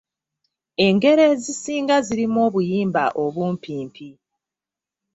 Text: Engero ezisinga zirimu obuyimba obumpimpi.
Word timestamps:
Engero 0.85 1.21
ezisinga 1.33 1.95
zirimu 2.07 2.37
obuyimba 2.47 3.03
obumpimpi. 3.23 4.09